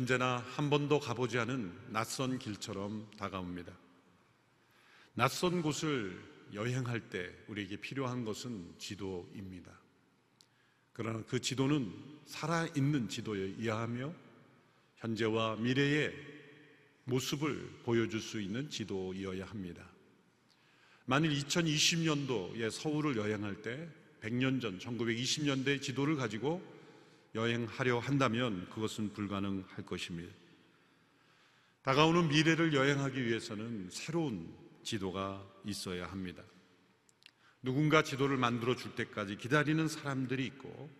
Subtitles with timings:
[0.00, 3.70] 언제나 한 번도 가보지 않은 낯선 길처럼 다가옵니다.
[5.12, 6.18] 낯선 곳을
[6.54, 9.70] 여행할 때 우리에게 필요한 것은 지도입니다.
[10.94, 11.92] 그러나 그 지도는
[12.24, 14.14] 살아있는 지도에 의하며
[14.96, 16.14] 현재와 미래의
[17.04, 19.86] 모습을 보여줄 수 있는 지도이어야 합니다.
[21.04, 23.86] 만일 2020년도에 서울을 여행할 때
[24.22, 26.79] 100년 전 1920년대 지도를 가지고
[27.34, 30.32] 여행하려 한다면 그것은 불가능할 것입니다.
[31.82, 36.42] 다가오는 미래를 여행하기 위해서는 새로운 지도가 있어야 합니다.
[37.62, 40.90] 누군가 지도를 만들어 줄 때까지 기다리는 사람들이 있고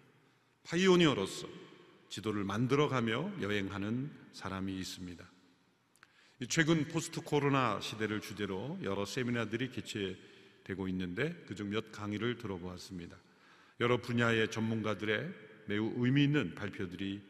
[0.65, 1.49] pioneer로서
[2.09, 5.25] 지도를 만들어 가며 여행하는 사람이 있습니다.
[6.49, 13.17] 최근 포스트 코로나 시대를 주제로 여러 세미나들이 개최되고 있는데 그중 몇 강의를 들어보았습니다.
[13.81, 17.23] 여러 분야의 전문가들의 매우 의미 있는 발표들이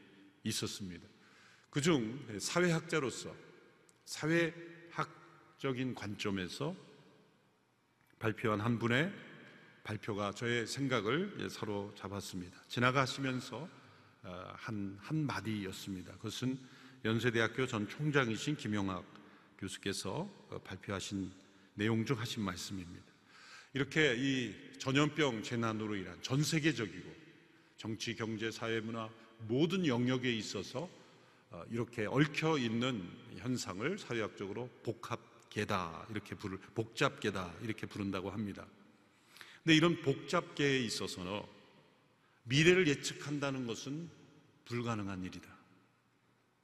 [0.45, 1.07] 있었습니다.
[1.69, 3.37] 그중 사회학자로서
[4.07, 6.75] 사회학적인 관점에서
[8.19, 9.13] 발표한 한 분의
[9.85, 12.65] 발표가 저의 생각을 서로 잡았습니다.
[12.67, 13.69] 지나가시면서
[14.23, 16.13] 어, 한, 한 마디였습니다.
[16.13, 16.59] 그것은
[17.05, 19.05] 연세대학교 전 총장이신 김용학
[19.59, 21.31] 교수께서 어, 발표하신
[21.75, 23.05] 내용 중 하신 말씀입니다.
[23.75, 27.20] 이렇게 이 전염병 재난으로 인한 전 세계적이고
[27.81, 29.09] 정치, 경제, 사회, 문화
[29.49, 30.87] 모든 영역에 있어서
[31.49, 33.03] 어, 이렇게 얽혀 있는
[33.39, 38.67] 현상을 사회학적으로 복합계다 이렇게 부를 복잡계다 이렇게 부른다고 합니다.
[39.65, 41.41] 근데 이런 복잡계에 있어서는
[42.43, 44.11] 미래를 예측한다는 것은
[44.67, 45.49] 불가능한 일이다.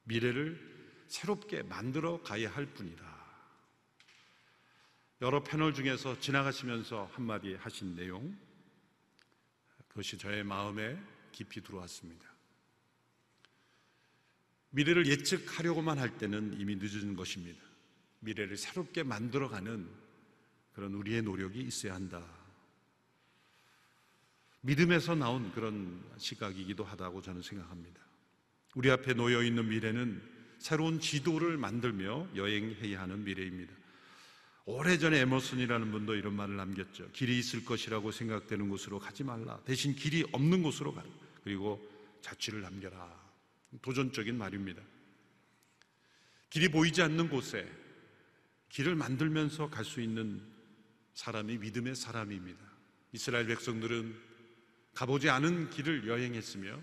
[0.03, 3.03] 미래를 새롭게 만들어 가야 할 뿐이다.
[5.21, 8.37] 여러 패널 중에서 지나가시면서 한마디 하신 내용,
[9.97, 10.95] 그것이 저의 마음에
[11.31, 12.23] 깊이 들어왔습니다.
[14.69, 17.59] 미래를 예측하려고만 할 때는 이미 늦은 것입니다.
[18.19, 19.89] 미래를 새롭게 만들어가는
[20.75, 22.23] 그런 우리의 노력이 있어야 한다.
[24.61, 27.99] 믿음에서 나온 그런 시각이기도 하다고 저는 생각합니다.
[28.75, 30.21] 우리 앞에 놓여 있는 미래는
[30.59, 33.73] 새로운 지도를 만들며 여행해야 하는 미래입니다.
[34.67, 37.09] 오래전에 에머슨이라는 분도 이런 말을 남겼죠.
[37.13, 39.57] 길이 있을 것이라고 생각되는 곳으로 가지 말라.
[39.63, 41.07] 대신 길이 없는 곳으로 가라.
[41.45, 41.81] 그리고
[42.21, 43.27] 자취를 남겨라.
[43.81, 44.81] 도전적인 말입니다.
[46.49, 47.65] 길이 보이지 않는 곳에
[48.67, 50.41] 길을 만들면서 갈 수 있는
[51.13, 52.59] 사람이 믿음의 사람입니다.
[53.13, 54.15] 이스라엘 백성들은
[54.93, 56.77] 가보지 않은 길을 여행했으며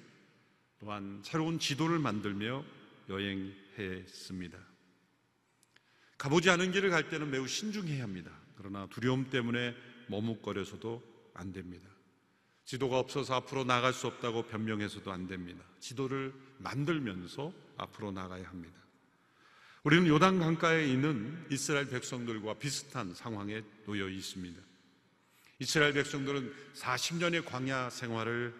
[0.80, 2.64] 또한 새로운 지도를 만들며
[3.10, 4.73] 여행했습니다.
[6.24, 8.30] 가보지 않은 길을 갈 때는 매우 신중해야 합니다.
[8.56, 9.74] 그러나 두려움 때문에
[10.06, 11.02] 머뭇거려서도
[11.34, 11.86] 안 됩니다.
[12.64, 15.62] 지도가 없어서 앞으로 나갈 수 없다고 변명해서도 안 됩니다.
[15.80, 18.74] 지도를 만들면서 앞으로 나가야 합니다.
[19.82, 24.58] 우리는 요단 강가에 있는 이스라엘 백성들과 비슷한 상황에 놓여 있습니다.
[25.58, 28.54] 이스라엘 백성들은 40년의 광야 생활을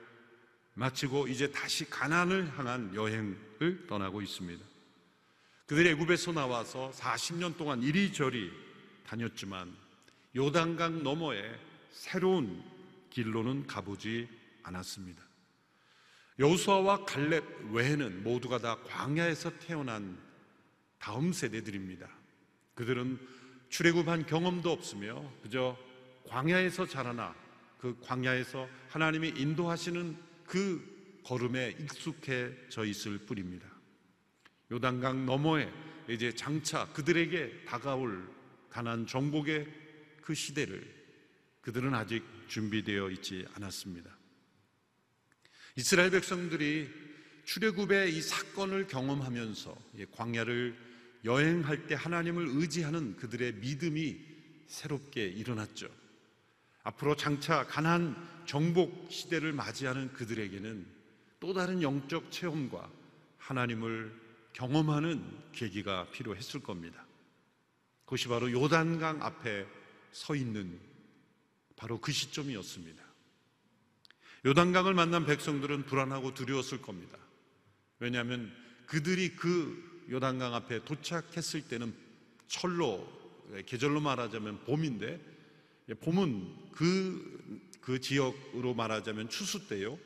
[0.74, 4.73] 마치고 이제 다시 가난을 향한 여행을 떠나고 있습니다.
[5.66, 8.52] 그들이 애굽에서 나와서 40년 동안 이리저리
[9.06, 9.74] 다녔지만
[10.36, 11.42] 요단강 너머에
[11.90, 12.62] 새로운
[13.10, 14.28] 길로는 가보지
[14.62, 15.22] 않았습니다.
[16.38, 20.18] 여호수아와 갈렙 외에는 모두가 다 광야에서 태어난
[20.98, 22.08] 다음 세대들입니다.
[22.74, 23.18] 그들은
[23.68, 25.78] 출애굽한 경험도 없으며 그저
[26.28, 27.34] 광야에서 자라나
[27.78, 33.73] 그 광야에서 하나님이 인도하시는 그 걸음에 익숙해져 있을 뿐입니다.
[34.70, 35.70] 요단강 너머에
[36.08, 38.28] 이제 장차 그들에게 다가올
[38.70, 39.66] 가난 정복의
[40.20, 40.84] 그 시대를
[41.60, 44.10] 그들은 아직 준비되어 있지 않았습니다.
[45.76, 46.88] 이스라엘 백성들이
[47.44, 49.76] 출애굽의 이 사건을 경험하면서
[50.12, 50.76] 광야를
[51.24, 54.20] 여행할 때 하나님을 의지하는 그들의 믿음이
[54.66, 55.88] 새롭게 일어났죠.
[56.82, 58.14] 앞으로 장차 가난
[58.46, 60.86] 정복 시대를 맞이하는 그들에게는
[61.40, 62.90] 또 다른 영적 체험과
[63.38, 64.23] 하나님을
[64.54, 65.22] 경험하는
[65.52, 67.04] 계기가 필요했을 겁니다.
[68.04, 69.66] 그것이 바로 요단강 앞에
[70.12, 70.80] 서 있는
[71.76, 73.02] 바로 그 시점이었습니다.
[74.46, 77.18] 요단강을 만난 백성들은 불안하고 두려웠을 겁니다.
[77.98, 78.52] 왜냐하면
[78.86, 81.94] 그들이 그 요단강 앞에 도착했을 때는
[82.46, 83.06] 철로
[83.66, 85.20] 계절로 말하자면 봄인데
[86.00, 89.98] 봄은 그, 그 지역으로 말하자면 추수 때요.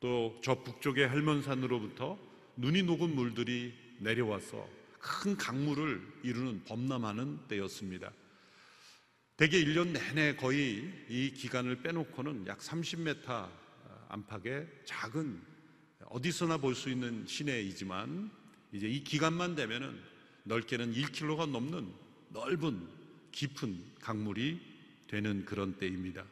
[0.00, 2.18] 또 저 북쪽의 할몬산으로부터
[2.60, 4.68] 눈이 녹은 물들이 내려와서
[4.98, 8.12] 큰 강물을 이루는 범람하는 때였습니다.
[9.38, 13.48] 대개 1년 내내 거의 이 기간을 빼놓고는 약 30m
[14.10, 15.40] 안팎의 작은
[16.04, 18.30] 어디서나 볼 수 있는 시내이지만
[18.72, 19.98] 이제 이 기간만 되면은
[20.44, 21.90] 넓게는 1km가 넘는
[22.28, 22.86] 넓은
[23.32, 24.60] 깊은 강물이
[25.06, 26.26] 되는 그런 때입니다.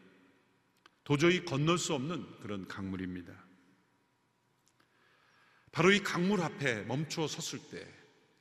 [1.04, 3.47] 도저히 건널 수 없는 그런 강물입니다.
[5.72, 7.86] 바로 이 강물 앞에 멈추어 섰을 때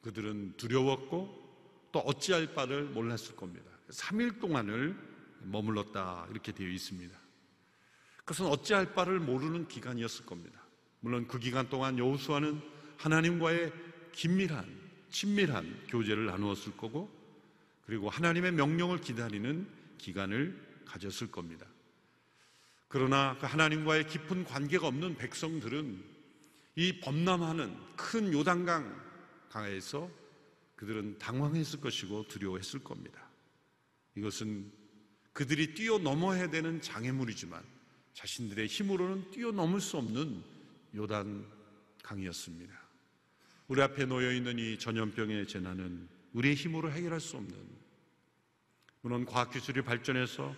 [0.01, 1.47] 그들은 두려웠고
[1.91, 3.69] 또 어찌할 바를 몰랐을 겁니다.
[3.89, 4.95] 3일 동안을
[5.41, 7.17] 머물렀다 이렇게 되어 있습니다.
[8.19, 10.61] 그것은 어찌할 바를 모르는 기간이었을 겁니다.
[10.99, 12.61] 물론 그 기간 동안 여호수아는
[12.97, 13.71] 하나님과의
[14.11, 17.09] 긴밀한 친밀한 교제를 나누었을 거고
[17.85, 21.65] 그리고 하나님의 명령을 기다리는 기간을 가졌을 겁니다.
[22.89, 26.16] 그러나 그 하나님과의 깊은 관계가 없는 백성들은
[26.77, 30.11] 이 범람하는 큰 요단강 강에서
[30.75, 33.27] 그들은 당황했을 것이고 두려워했을 겁니다.
[34.15, 34.71] 이것은
[35.33, 37.63] 그들이 뛰어넘어야 되는 장애물이지만
[38.13, 40.43] 자신들의 힘으로는 뛰어넘을 수 없는
[40.95, 41.47] 요단
[42.03, 42.71] 강이었습니다.
[43.69, 47.57] 우리 앞에 놓여 있는 이 전염병의 재난은 우리의 힘으로 해결할 수 없는
[49.01, 50.55] 물론 과학 기술이 발전해서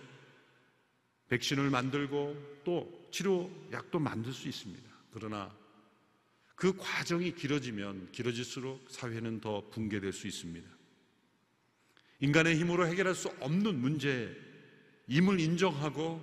[1.28, 4.86] 백신을 만들고 또 치료 약도 만들 수 있습니다.
[5.12, 5.59] 그러나
[6.60, 10.68] 그 과정이 길어지면 길어질수록 사회는 더 붕괴될 수 있습니다.
[12.20, 16.22] 인간의 힘으로 해결할 수 없는 문제임을 인정하고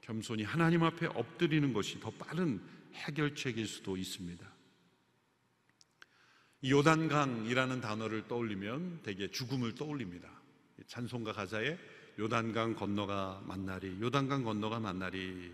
[0.00, 2.60] 겸손히 하나님 앞에 엎드리는 것이 더 빠른
[2.94, 4.44] 해결책일 수도 있습니다.
[6.68, 10.28] 요단강이라는 단어를 떠올리면 대개 죽음을 떠올립니다.
[10.88, 11.78] 찬송가 가사에
[12.18, 15.52] 요단강 건너가 만나리, 요단강 건너가 만나리.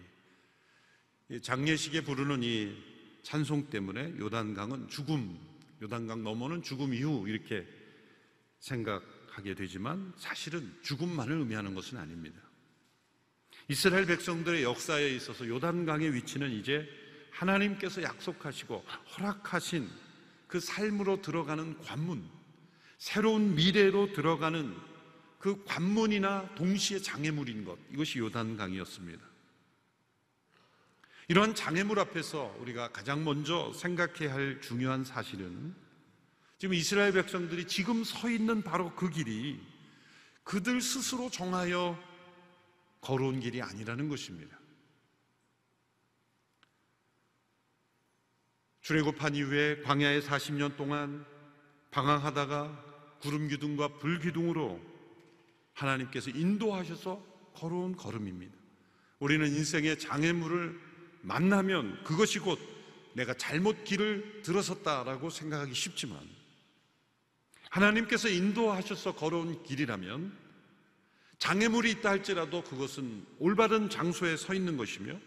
[1.43, 2.96] 장례식에 부르는 이
[3.27, 5.37] 찬송 때문에 요단강은 죽음,
[5.83, 7.67] 요단강 넘어는 죽음 이후 이렇게
[8.61, 12.41] 생각하게 되지만 사실은 죽음만을 의미하는 것은 아닙니다.
[13.67, 16.89] 이스라엘 백성들의 역사에 있어서 요단강의 위치는 이제
[17.33, 18.85] 하나님께서 약속하시고
[19.19, 19.91] 허락하신
[20.47, 22.23] 그 삶으로 들어가는 관문,
[22.97, 24.73] 새로운 미래로 들어가는
[25.41, 29.36] 그 관문이나 동시에 장애물인 것, 이것이 요단강이었습니다.
[31.29, 35.75] 이러한 장애물 앞에서 우리가 가장 먼저 생각해야 할 중요한 사실은
[36.59, 39.61] 지금 이스라엘 백성들이 지금 서 있는 바로 그 길이
[40.45, 41.99] 그들 스스로 정하여
[43.01, 44.57] 걸어온 길이 아니라는 것입니다.
[48.83, 51.27] 출애굽한 이후에 광야에 40년 동안
[51.91, 54.81] 방황하다가 구름 기둥과 불 기둥으로
[55.73, 57.21] 하나님께서 인도하셔서
[57.55, 58.57] 걸어온 걸음입니다.
[59.19, 60.86] 우리는 인생의 장애물을
[61.23, 62.59] 만나면 그것이 곧
[63.15, 66.21] 내가 잘못 길을 들어섰다라고 생각하기 쉽지만
[67.71, 70.37] 하나님께서 인도하셔서 걸어온 길이라면
[71.39, 75.19] 장애물이 있다 할지라도 그것은 올바른 장소에 서 있는 것이며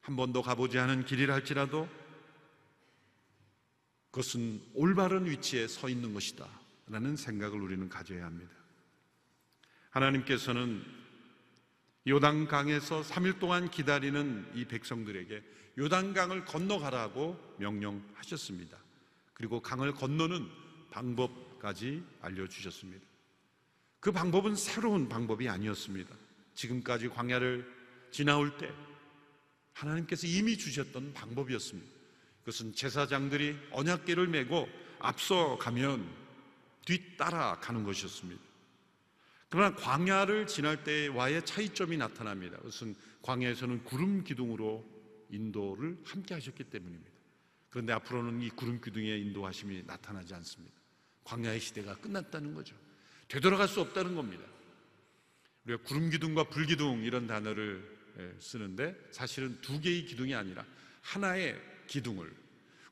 [0.00, 1.88] 한 번도 가보지 않은 길이라 할지라도
[4.10, 6.48] 그것은 올바른 위치에 서 있는 것이다.
[6.88, 8.50] 라는 생각을 우리는 가져야 합니다.
[9.90, 10.84] 하나님께서는
[12.08, 15.42] 요단강에서 3일 동안 기다리는 이 백성들에게
[15.78, 18.76] 요단강을 건너가라고 명령하셨습니다.
[19.34, 20.48] 그리고 강을 건너는
[20.90, 23.06] 방법까지 알려주셨습니다.
[24.00, 26.14] 그 방법은 새로운 방법이 아니었습니다.
[26.54, 27.70] 지금까지 광야를
[28.10, 28.72] 지나올 때
[29.72, 31.88] 하나님께서 이미 주셨던 방법이었습니다.
[32.40, 36.06] 그것은 제사장들이 언약계를 메고 앞서 가면
[36.84, 38.49] 뒤따라 가는 것이었습니다.
[39.50, 42.56] 그러나 광야를 지날 때와의 차이점이 나타납니다.
[42.58, 44.84] 그것은 광야에서는 구름 기둥으로
[45.28, 47.10] 인도를 함께 하셨기 때문입니다.
[47.68, 50.74] 그런데 앞으로는 이 구름 기둥의 인도하심이 나타나지 않습니다.
[51.24, 52.76] 광야의 시대가 끝났다는 거죠.
[53.28, 54.44] 되돌아갈 수 없다는 겁니다.
[55.64, 60.64] 우리가 구름 기둥과 불 기둥 이런 단어를 예, 쓰는데 사실은 두 개의 기둥이 아니라
[61.00, 62.32] 하나의 기둥을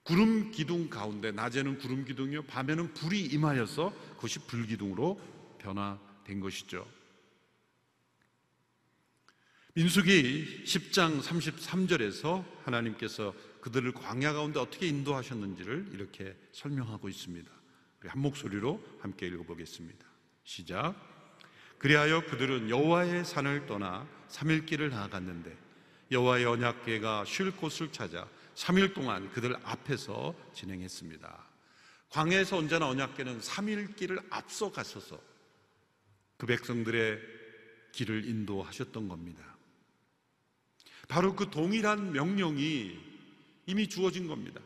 [0.03, 5.21] 구름 기둥 가운데 낮에는 구름 기둥이요 밤에는 불이 임하여서 그것이 불 기둥으로
[5.59, 6.87] 변화 된 것이죠.
[9.75, 17.51] 민수기 10장 33절에서 하나님께서 그들을 광야 가운데 어떻게 인도하셨는지를 이렇게 설명하고 있습니다.
[18.07, 20.07] 한 목소리로 함께 읽어보겠습니다.
[20.45, 20.95] 시작.
[21.79, 25.57] 그리하여 그들은 여호와의 산을 떠나 3일 길을 나아갔는데
[26.11, 31.47] 여호와의 언약궤가 쉴 곳을 찾아 3일 동안 그들 앞에서 진행했습니다.
[32.11, 35.21] 광야에서 언제나 언약계는 3일 길을 앞서 가셔서
[36.39, 37.21] 그 백성들의
[37.93, 39.45] 길을 인도하셨던 겁니다.
[41.09, 42.97] 바로 그 동일한 명령이
[43.67, 44.61] 이미 주어진 겁니다.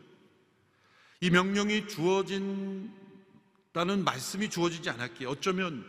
[1.19, 2.93] 이 명령이 주어진다는
[4.03, 5.85] 말씀이 주어지지 않았기에 어쩌면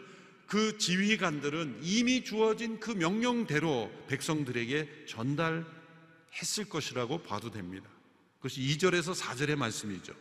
[0.46, 7.88] 그 지휘관들은 이미 주어진 그 명령대로 백성들에게 전달했을 것이라고 봐도 됩니다.
[8.36, 10.14] 그것이 2절에서 4절의 말씀이죠.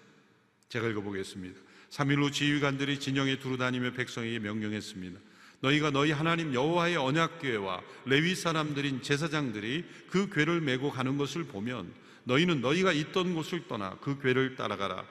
[0.69, 1.59] 제가 읽어보겠습니다.
[1.91, 5.19] 3일 후 지휘관들이 진영에 두루 다니며 백성에게 명령했습니다.
[5.63, 11.93] 너희가 너희 하나님 여호와의 언약궤와 레위 사람들인 제사장들이 그 궤를 메고 가는 것을 보면
[12.25, 15.05] 너희는 너희가 있던 곳을 떠나 그 궤를 따라가라.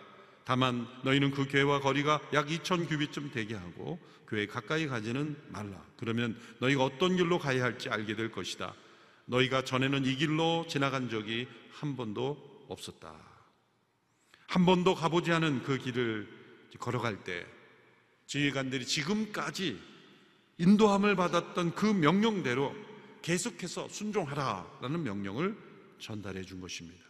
[0.45, 5.83] 다만 너희는 그 궤와 거리가 약 2천 규비쯤 되게 하고 교회 가까이 가지는 말라.
[5.97, 8.75] 그러면 너희가 어떤 길로 가야 할지 알게 될 것이다.
[9.25, 13.15] 너희가 전에는 이 길로 지나간 적이 한 번도 없었다.
[14.49, 16.29] 한 번도 가보지 않은 그 길을
[16.79, 17.47] 걸어갈 때
[18.27, 19.92] 지휘관들이 지금까지
[20.63, 22.73] 인도함을 받았던 그 명령대로
[23.21, 25.57] 계속해서 순종하라라는 명령을
[25.99, 27.03] 전달해 준 것입니다.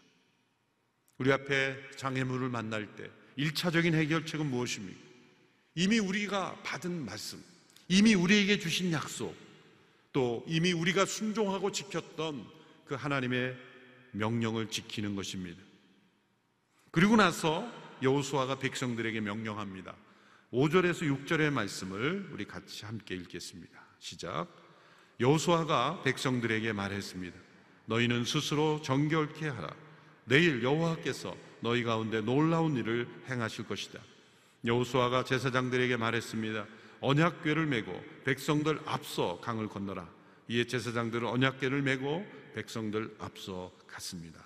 [1.18, 4.98] 우리 앞에 장애물을 만날 때 1차적인 해결책은 무엇입니까?
[5.74, 7.42] 이미 우리가 받은 말씀,
[7.88, 9.36] 이미 우리에게 주신 약속,
[10.14, 12.46] 또 이미 우리가 순종하고 지켰던
[12.86, 13.54] 그 하나님의
[14.12, 15.60] 명령을 지키는 것입니다.
[16.90, 17.70] 그리고 나서
[18.02, 19.94] 여호수아가 백성들에게 명령합니다.
[20.52, 23.72] 5절에서 6절의 말씀을 우리 같이 함께 읽겠습니다.
[23.98, 24.48] 시작.
[25.18, 27.38] 여호수아가 백성들에게 말했습니다.
[27.86, 29.74] 너희는 스스로 정결케 하라.
[30.26, 33.98] 내일 여호와께서 너희 가운데 놀라운 일을 행하실 것이다.
[34.66, 36.66] 여호수아가 제사장들에게 말했습니다.
[37.00, 40.06] 언약궤를 메고 백성들 앞서 강을 건너라.
[40.48, 44.44] 이에 제사장들은 언약궤를 메고 백성들 앞서 갔습니다.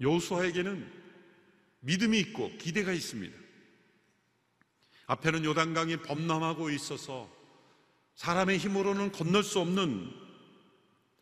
[0.00, 0.90] 여호수아에게는
[1.80, 3.41] 믿음이 있고 기대가 있습니다.
[5.06, 7.28] 앞에는 요단강이 범람하고 있어서
[8.14, 10.10] 사람의 힘으로는 건널 수 없는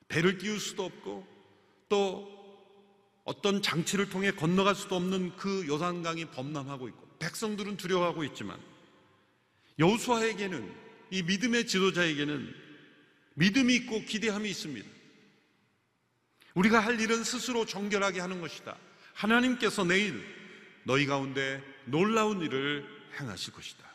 [0.08, 1.26] 배를 띄울 수도 없고
[1.88, 2.40] 또
[3.24, 8.58] 어떤 장치를 통해 건너갈 수도 없는 그 요단강이 범람하고 있고 백성들은 두려워하고 있지만
[9.78, 10.74] 여호수아에게는
[11.10, 12.54] 이 믿음의 지도자에게는
[13.34, 14.88] 믿음이 있고 기대함이 있습니다.
[16.54, 18.76] 우리가 할 일은 스스로 정결하게 하는 것이다.
[19.14, 20.22] 하나님께서 내일
[20.84, 23.90] 너희 가운데 놀라운 일을 행하실 것이다.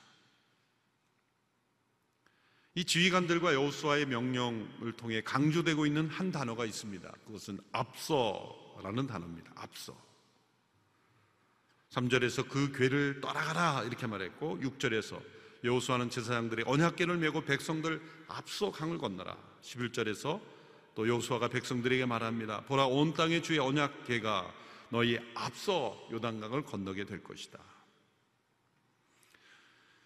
[2.77, 7.09] 이 지휘관들과 여호수아의 명령을 통해 강조되고 있는 한 단어가 있습니다.
[7.25, 9.51] 그것은 앞서라는 단어입니다.
[9.55, 9.95] 앞서.
[11.91, 15.21] 3절에서 그 괴를 떠나가라 이렇게 말했고 6절에서
[15.63, 19.37] 여호수아는 제사장들이 언약궤를 메고 백성들 앞서 강을 건너라.
[19.61, 20.41] 11절에서
[20.95, 22.61] 또 여호수아가 백성들에게 말합니다.
[22.65, 24.53] 보라 온 땅의 주의 언약궤가
[24.89, 27.59] 너희 앞서 요단강을 건너게 될 것이다.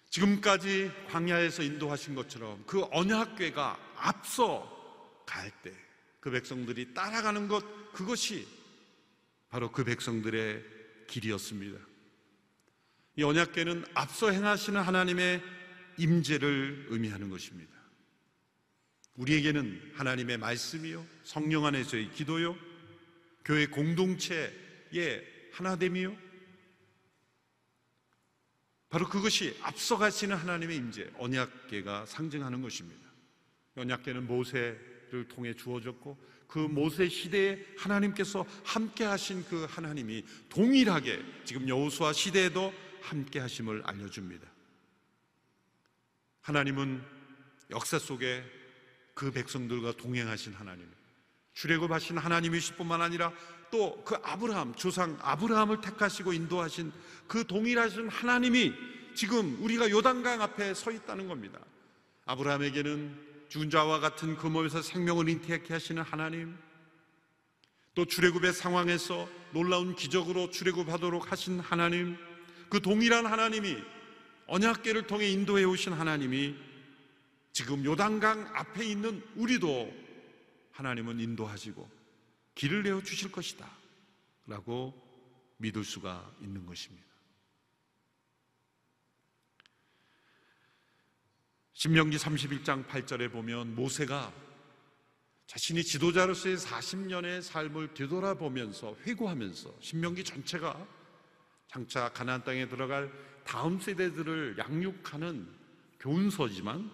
[0.09, 5.89] 지금까지 광야에서 인도하신 것처럼 그 언약궤가 앞서 갈 때
[6.19, 8.47] 그 백성들이 따라가는 것 그것이
[9.49, 10.63] 바로 그 백성들의
[11.07, 11.79] 길이었습니다.
[13.15, 15.41] 이 언약궤는 앞서 행하시는 하나님의
[15.97, 17.71] 임재를 의미하는 것입니다.
[19.15, 22.55] 우리에게는 하나님의 말씀이요, 성령 안에서의 기도요,
[23.43, 26.15] 교회 공동체의 하나됨이요.
[28.89, 33.07] 바로 그것이 앞서가시는 하나님의 임재, 언약궤가 상징하는 것입니다.
[33.75, 36.17] 언약궤는 모세를 통해 주어졌고
[36.47, 44.47] 그 모세 시대에 하나님께서 함께 하신 그 하나님이 동일하게 지금 여호수아 시대에도 함께 하심을 알려줍니다.
[46.41, 47.03] 하나님은
[47.69, 48.43] 역사 속에
[49.13, 50.89] 그 백성들과 동행하신 하나님,
[51.53, 53.31] 출애굽하신 하나님이실 뿐만 아니라
[53.71, 56.91] 또 그 아브라함 조상 아브라함을 택하시고 인도하신
[57.27, 58.73] 그 동일하신 하나님이
[59.13, 61.59] 지금 우리가 요단강 앞에 서 있다는 겁니다.
[62.25, 66.57] 아브라함에게는 죽은 자와 같은 그 몸에서 생명을 잉태케 하시는 하나님,
[67.95, 72.17] 또 출애굽의 상황에서 놀라운 기적으로 출애굽하도록 하신 하나님,
[72.69, 73.77] 그 동일한 하나님이
[74.47, 76.55] 언약계를 통해 인도해 오신 하나님이
[77.51, 79.91] 지금 요단강 앞에 있는 우리도
[80.71, 81.98] 하나님은 인도하시고
[82.59, 83.65] 길을 내어 주실 것이다.
[84.45, 84.93] 라고
[85.59, 87.07] 믿을 수가 있는 것입니다.
[91.71, 94.33] 신명기 31장 8절에 보면 모세가
[95.47, 100.85] 자신이 지도자로서의 40년의 삶을 되돌아보면서 회고하면서 신명기 전체가
[101.69, 103.09] 장차 가나안 땅에 들어갈
[103.45, 105.47] 다음 세대들을 양육하는
[106.01, 106.91] 교훈서지만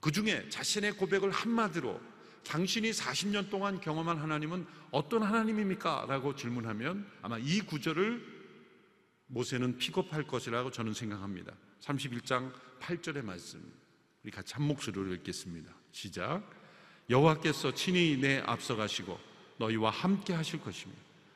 [0.00, 6.06] 그 중에 자신의 고백을 한마디로 당신이 40년 동안 경험한 하나님은 어떤 하나님입니까?
[6.08, 8.38] 라고 질문하면 아마 이 구절을
[9.26, 11.52] 모세는 픽업할 것이라고 저는 생각합니다.
[11.80, 13.60] 31장 8절의 말씀.
[14.22, 15.70] 우리 같이 한 목소리로 읽겠습니다.
[15.92, 16.42] 시작.
[17.10, 19.18] 여호와께서 친히 내 앞서 가시고
[19.58, 20.92] 너희와 함께 하실 것이며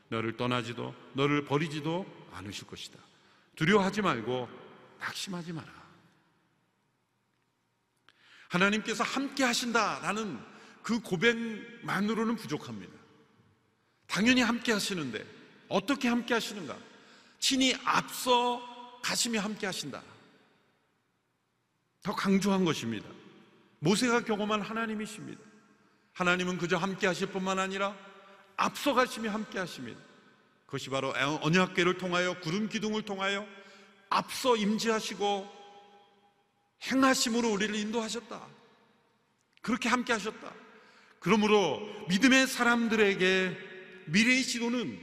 [0.09, 2.99] 너를 떠나지도 너를 버리지도 않으실 것이다.
[3.57, 4.49] 두려워하지 말고
[4.99, 5.83] 낙심하지 마라.
[8.49, 10.52] 하나님께서 함께 하신다라는
[10.83, 12.93] 그 고백만으로는 부족합니다.
[14.07, 15.25] 당연히 함께 하시는데
[15.69, 16.77] 어떻게 함께 하시는가?
[17.39, 20.03] 친히 앞서 가시며 함께 하신다.
[22.03, 23.09] 더 강조한 것입니다.
[23.79, 25.41] 모세가 경험한 하나님이십니다.
[26.13, 27.97] 하나님은 그저 함께 하실 뿐만 아니라
[28.57, 30.01] 앞서 가시며 함께 하십니다.
[30.67, 31.13] 그것이 바로
[31.43, 33.47] 언약궤를 통하여 구름 기둥을 통하여
[34.09, 35.51] 앞서 임재하시고
[36.85, 38.47] 행하심으로 우리를 인도하셨다.
[39.63, 40.53] 그렇게 함께 하셨다.
[41.23, 43.57] 그러므로 믿음의 사람들에게
[44.07, 45.01] 미래의 지도는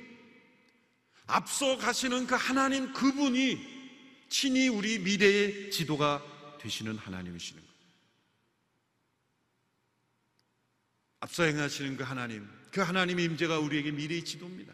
[1.27, 6.21] 앞서 가시는 그 하나님 그분이 친히 우리 미래의 지도가
[6.59, 7.75] 되시는 하나님이시는 거예요.
[11.21, 14.73] 앞서 행하시는 그 하나님, 그 하나님의 임재가 우리에게 미래의 지도입니다.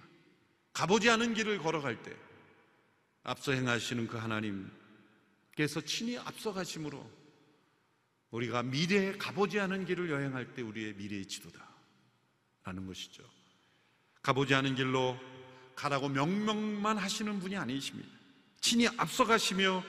[0.73, 2.11] 가보지 않은 길을 걸어갈 때
[3.23, 7.24] 앞서 행하시는 그 하나님께서 친히 앞서 가심으로
[8.35, 11.65] 우리가 미래에 가보지 않은 길을 여행할 때 우리의 미래의 지도다.
[12.65, 13.23] 라는 것이죠.
[14.21, 15.17] 가보지 않은 길로
[15.75, 18.09] 가라고 명령만 하시는 분이 아니십니다.
[18.59, 19.83] 친히 앞서 가시며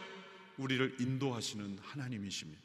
[0.58, 2.62] 우리를 인도하시는 하나님이십니다.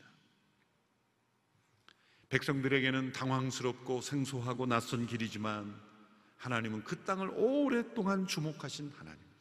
[2.29, 5.75] 백성들에게는 당황스럽고 생소하고 낯선 길이지만
[6.37, 9.31] 하나님은 그 땅을 오랫동안 주목하신 하나님이십니다.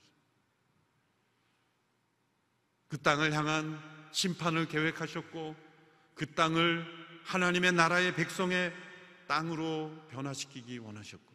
[2.88, 3.78] 그 땅을 향한
[4.12, 5.69] 심판을 계획하셨고
[6.14, 6.84] 그 땅을
[7.24, 8.72] 하나님의 나라의 백성의
[9.26, 11.30] 땅으로 변화시키기 원하셨고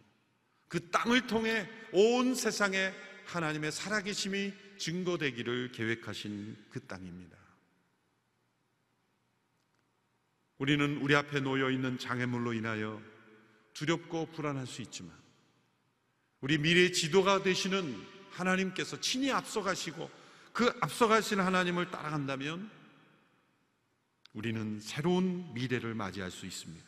[0.68, 2.94] 그 땅을 통해 온 세상에
[3.26, 7.38] 하나님의 살아계심이 증거되기를 계획하신 그 땅입니다.
[10.58, 13.02] 우리는 우리 앞에 놓여 있는 장애물로 인하여
[13.74, 15.14] 두렵고 불안할 수 있지만
[16.42, 20.10] 우리 미래 지도가 되시는 하나님께서 친히 앞서가시고
[20.54, 22.70] 그 앞서가신 하나님을 따라간다면
[24.36, 26.86] 우리는 새로운 미래를 맞이할 수 있습니다.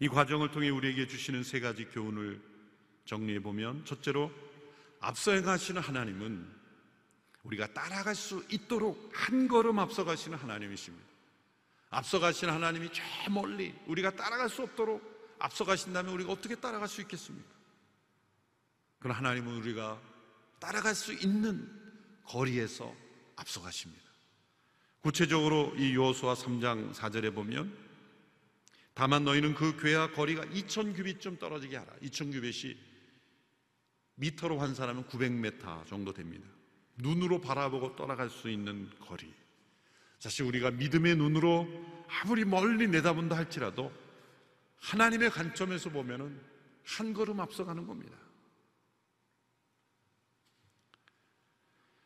[0.00, 2.42] 이 과정을 통해 우리에게 주시는 세 가지 교훈을
[3.04, 4.32] 정리해 보면 첫째로
[4.98, 6.60] 앞서 행하시는 하나님은
[7.44, 11.06] 우리가 따라갈 수 있도록 한 걸음 앞서 가시는 하나님이십니다.
[11.90, 17.00] 앞서 가시는 하나님이 저 멀리 우리가 따라갈 수 없도록 앞서 가신다면 우리가 어떻게 따라갈 수
[17.02, 17.48] 있겠습니까?
[18.98, 20.00] 그러나 하나님은 우리가
[20.58, 21.70] 따라갈 수 있는
[22.24, 22.94] 거리에서
[23.36, 24.09] 앞서 가십니다.
[25.00, 27.76] 구체적으로 이 요수와 3장 4절에 보면
[28.94, 31.92] 다만 너희는 그 괴와 거리가 2천 규빗좀 떨어지게 하라.
[32.02, 32.76] 2천 규빗이
[34.16, 36.46] 미터로 환산하면 900m 정도 됩니다.
[36.96, 39.32] 눈으로 바라보고 떠나갈 수 있는 거리.
[40.18, 41.66] 사실 우리가 믿음의 눈으로
[42.08, 43.90] 아무리 멀리 내다본다 할지라도
[44.76, 46.38] 하나님의 관점에서 보면은
[46.84, 48.18] 한 걸음 앞서가는 겁니다.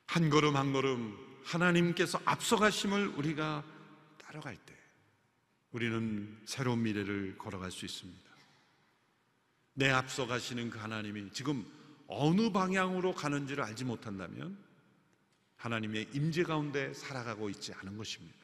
[0.07, 3.65] 한 걸음 한 걸음 하나님께서 앞서가심을 우리가
[4.19, 4.75] 따라갈 때
[5.73, 8.31] 우리는 새로운 미래를 걸어갈 수 있습니다.
[9.75, 11.65] 내 앞서 가시는 그 하나님이 지금
[12.07, 14.57] 어느 방향으로 가는지를 알지 못한다면
[15.57, 18.39] 하나님의 임재 가운데 살아가고 있지 않은 것입니다.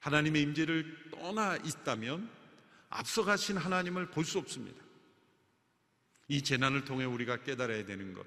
[0.00, 2.28] 하나님의 임재를 떠나 있다면
[2.90, 4.82] 앞서 가신 하나님을 볼 수 없습니다.
[6.28, 8.24] 이 재난을 통해 우리가 깨달아야 되는 것,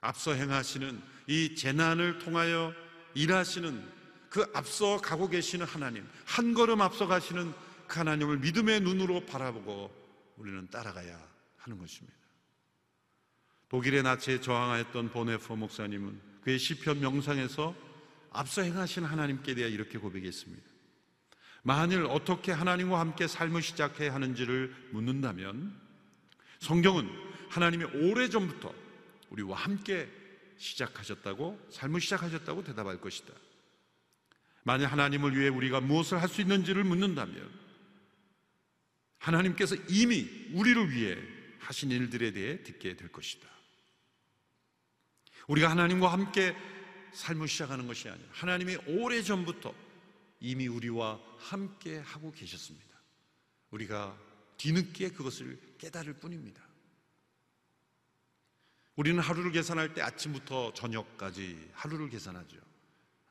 [0.00, 2.72] 앞서 행하시는 이 재난을 통하여
[3.14, 7.52] 일하시는 그 앞서 가고 계시는 하나님, 한 걸음 앞서 가시는
[7.86, 9.90] 그 하나님을 믿음의 눈으로 바라보고
[10.36, 11.20] 우리는 따라가야
[11.58, 12.16] 하는 것입니다.
[13.68, 17.74] 독일의 나치에 저항하였던 보네퍼 목사님은 그의 시편 명상에서
[18.30, 20.62] 앞서 행하신 하나님께 대해 이렇게 고백했습니다.
[21.62, 25.78] 만일 어떻게 하나님과 함께 삶을 시작해야 하는지를 묻는다면
[26.60, 27.08] 성경은
[27.50, 28.72] 하나님이 오래전부터
[29.30, 30.08] 우리와 함께
[30.58, 33.32] 시작하셨다고 삶을 시작하셨다고 대답할 것이다.
[34.62, 37.50] 만약 하나님을 위해 우리가 무엇을 할 수 있는지를 묻는다면
[39.18, 41.16] 하나님께서 이미 우리를 위해
[41.60, 43.48] 하신 일들에 대해 듣게 될 것이다.
[45.48, 46.54] 우리가 하나님과 함께
[47.12, 49.74] 삶을 시작하는 것이 아니라 하나님이 오래 전부터
[50.40, 52.86] 이미 우리와 함께 하고 계셨습니다.
[53.70, 54.16] 우리가
[54.56, 56.62] 뒤늦게 그것을 깨달을 뿐입니다.
[59.00, 62.58] 우리는 하루를 계산할 때 아침부터 저녁까지 하루를 계산하죠.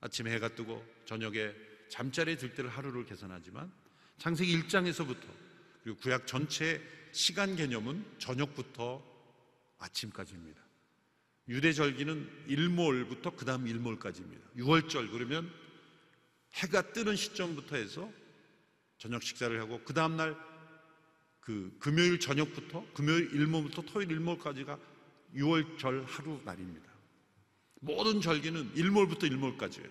[0.01, 1.53] 아침에 해가 뜨고 저녁에
[1.91, 3.71] 잠자리에 들 때를 하루를 계산하지만
[4.17, 5.27] 창세기 1장에서부터
[5.84, 9.03] 그리고 구약 전체 시간 개념은 저녁부터
[9.77, 10.60] 아침까지입니다.
[11.49, 14.49] 유대 절기는 일몰부터 그 다음 일몰까지입니다.
[14.58, 15.53] 6월절 그러면
[16.55, 18.12] 해가 뜨는 시점부터 해서
[18.97, 20.49] 저녁 식사를 하고 그 다음 날
[21.49, 24.77] 그 금요일 저녁부터 금요일 일몰부터 토요일 일몰까지가
[25.35, 26.89] 6월절 하루 날입니다.
[27.81, 29.89] 모든 절기는 일몰부터 일몰까지예요.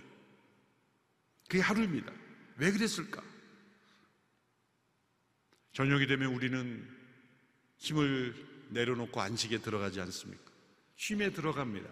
[1.48, 2.12] 그게 하루입니다.
[2.56, 3.22] 왜 그랬을까?
[5.72, 6.86] 저녁이 되면 우리는
[7.78, 8.34] 힘을
[8.70, 10.52] 내려놓고 안식에 들어가지 않습니까?
[10.96, 11.88] 쉼에 들어갑니다.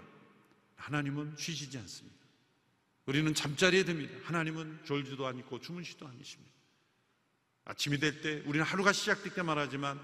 [0.76, 2.16] 하나님은 쉬시지 않습니다.
[3.06, 4.12] 우리는 잠자리에 듭니다.
[4.24, 6.52] 하나님은 졸지도 않고 주무시도 않으십니다.
[7.64, 10.00] 아침이 될 때 우리는 하루가 시작될 때 말하지만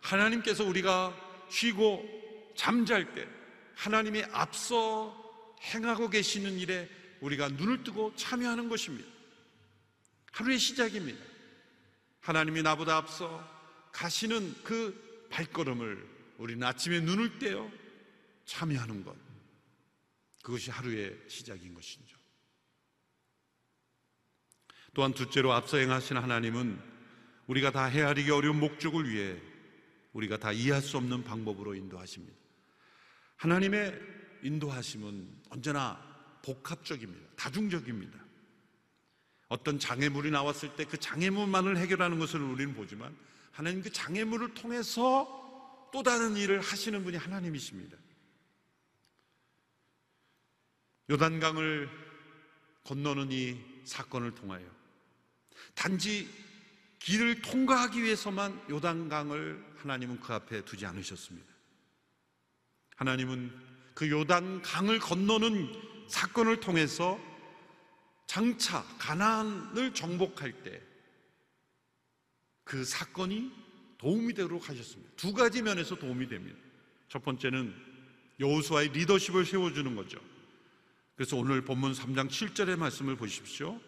[0.00, 1.14] 하나님께서 우리가
[1.50, 2.25] 쉬고
[2.56, 3.28] 잠잘 때
[3.74, 5.14] 하나님이 앞서
[5.62, 6.88] 행하고 계시는 일에
[7.20, 9.08] 우리가 눈을 뜨고 참여하는 것입니다.
[10.32, 11.24] 하루의 시작입니다.
[12.20, 13.42] 하나님이 나보다 앞서
[13.92, 16.06] 가시는 그 발걸음을
[16.38, 17.70] 우리는 아침에 눈을 떼어
[18.44, 19.16] 참여하는 것.
[20.42, 22.16] 그것이 하루의 시작인 것이죠.
[24.94, 26.80] 또한 둘째로 앞서 행하신 하나님은
[27.46, 29.36] 우리가 다 헤아리기 어려운 목적을 위해
[30.12, 32.45] 우리가 다 이해할 수 없는 방법으로 인도하십니다.
[33.36, 34.00] 하나님의
[34.42, 36.02] 인도하심은 언제나
[36.42, 37.26] 복합적입니다.
[37.36, 38.18] 다중적입니다.
[39.48, 43.16] 어떤 장애물이 나왔을 때 그 장애물만을 해결하는 것을 우리는 보지만
[43.52, 47.96] 하나님 그 장애물을 통해서 또 다른 일을 하시는 분이 하나님이십니다.
[51.10, 51.88] 요단강을
[52.84, 54.64] 건너는 이 사건을 통하여
[55.74, 56.28] 단지
[56.98, 61.55] 길을 통과하기 위해서만 요단강을 하나님은 그 앞에 두지 않으셨습니다.
[62.96, 63.52] 하나님은
[63.94, 65.72] 그 요단 강을 건너는
[66.08, 67.18] 사건을 통해서
[68.26, 70.86] 장차 가나안을 정복할 때
[72.66, 73.52] 그 사건이
[73.96, 75.12] 도움이 되도록 하셨습니다.
[75.16, 76.58] 두 가지 면에서 도움이 됩니다.
[77.08, 77.72] 첫 번째는
[78.40, 80.18] 여호수아의 리더십을 세워주는 거죠.
[81.14, 83.80] 그래서 오늘 본문 3장 7절의 말씀을 보십시오.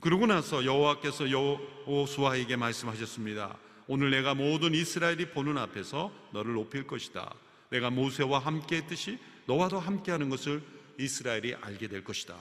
[0.00, 3.58] 그러고 나서 여호와께서 여호수아에게 말씀하셨습니다.
[3.86, 7.32] 오늘 내가 모든 이스라엘이 보는 앞에서 너를 높일 것이다.
[7.72, 10.62] 내가 모세와 함께 했듯이 너와도 함께 하는 것을
[11.00, 12.38] 이스라엘이 알게 될 것이다.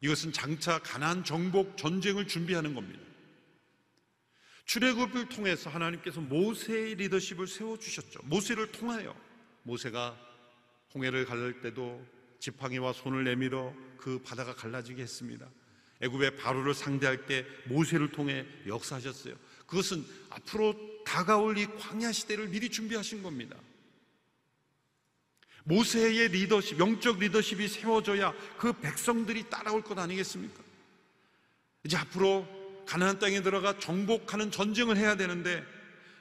[0.00, 3.00] 이것은 장차 가난 정복 전쟁을 준비하는 겁니다.
[4.64, 8.20] 출애굽을 통해서 하나님께서 모세의 리더십을 세워 주셨죠.
[8.24, 9.14] 모세를 통하여
[9.64, 10.16] 모세가
[10.94, 12.04] 홍해를 갈릴 때도
[12.40, 15.46] 지팡이와 손을 내밀어 그 바다가 갈라지게 했습니다.
[16.00, 19.34] 애굽의 바로를 상대할 때 모세를 통해 역사하셨어요.
[19.66, 23.56] 그것은 앞으로 다가올 이 광야 시대를 미리 준비하신 겁니다.
[25.64, 30.62] 모세의 리더십, 영적 리더십이 세워져야 그 백성들이 따라올 것 아니겠습니까?
[31.84, 32.46] 이제 앞으로
[32.86, 35.64] 가나안 땅에 들어가 정복하는 전쟁을 해야 되는데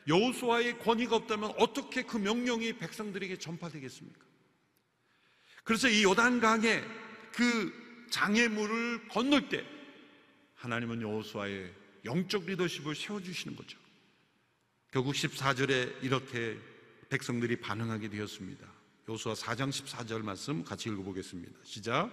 [0.07, 4.21] 여호수아의 권위가 없다면 어떻게 그 명령이 백성들에게 전파되겠습니까?
[5.65, 6.81] 그래서 이 요단강에
[7.33, 9.65] 그 장애물을 건널 때
[10.55, 11.73] 하나님은 여호수아의
[12.05, 13.77] 영적 리더십을 세워 주시는 거죠.
[14.91, 16.57] 결국 14절에 이렇게
[17.09, 18.65] 백성들이 반응하게 되었습니다.
[19.09, 21.59] 요수아 4장 14절 말씀 같이 읽어보겠습니다.
[21.63, 22.11] 시작.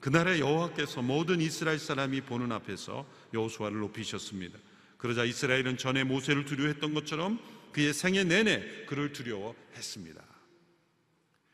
[0.00, 4.58] 그날에 여호와께서 모든 이스라엘 사람이 보는 앞에서 여호수아를 높이셨습니다.
[4.96, 7.40] 그러자 이스라엘은 전에 모세를 두려워했던 것처럼
[7.72, 10.22] 그의 생애 내내 그를 두려워했습니다.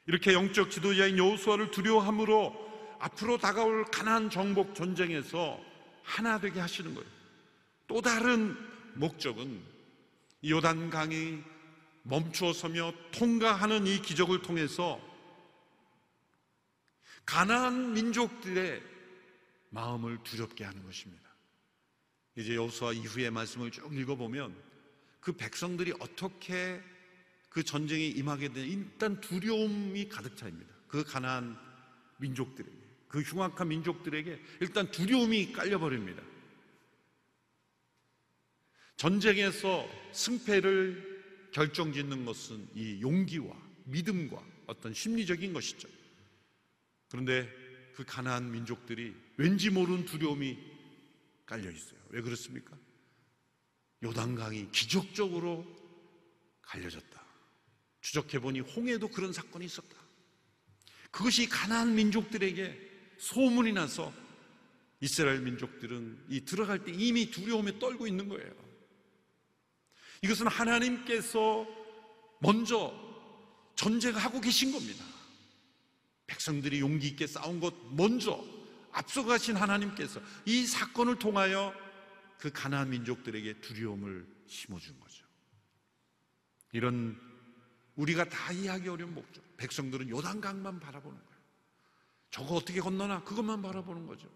[0.06, 2.64] 이렇게 영적 지도자인 여호수아를 두려워함으로
[3.00, 5.60] 앞으로 다가올 가난 정복 전쟁에서
[6.02, 7.08] 하나 되게 하시는 거예요.
[7.86, 8.56] 또 다른
[8.94, 9.73] 목적은
[10.46, 11.42] 요단 강이
[12.02, 15.00] 멈추어 서며 통과하는 이 기적을 통해서
[17.24, 18.82] 가나안 민족들의
[19.70, 21.24] 마음을 두렵게 하는 것입니다.
[22.36, 24.54] 이제 여호수아 이후의 말씀을 쭉 읽어보면
[25.20, 26.82] 그 백성들이 어떻게
[27.48, 30.74] 그 전쟁에 임하게 된 일단 두려움이 가득 차입니다.
[30.88, 31.58] 그 가나안
[32.18, 32.76] 민족들에게
[33.08, 36.22] 그 흉악한 민족들에게 일단 두려움이 깔려버립니다.
[38.96, 43.54] 전쟁에서 승패를 결정짓는 것은 이 용기와
[43.84, 45.88] 믿음과 어떤 심리적인 것이죠.
[47.08, 47.48] 그런데
[47.94, 50.58] 그 가나안 민족들이 왠지 모르는 두려움이
[51.46, 52.00] 깔려 있어요.
[52.08, 52.76] 왜 그렇습니까?
[54.02, 55.64] 요단강이 기적적으로
[56.62, 57.24] 갈려졌다.
[58.00, 59.96] 추적해 보니 홍해도 그런 사건이 있었다.
[61.10, 64.12] 그것이 가나안 민족들에게 소문이 나서
[65.00, 68.63] 이스라엘 민족들은 이 들어갈 때 이미 두려움에 떨고 있는 거예요.
[70.24, 71.66] 이것은 하나님께서
[72.38, 72.94] 먼저
[73.74, 75.04] 전쟁하고 계신 겁니다.
[76.26, 78.42] 백성들이 용기 있게 싸운 것 먼저
[78.92, 81.74] 앞서가신 하나님께서 이 사건을 통하여
[82.38, 85.26] 그 가나안 민족들에게 두려움을 심어준 거죠.
[86.72, 87.20] 이런
[87.96, 89.44] 우리가 다 이해하기 어려운 목적.
[89.58, 91.40] 백성들은 요단강만 바라보는 거예요.
[92.30, 94.26] 저거 어떻게 건너나 그것만 바라보는 거죠.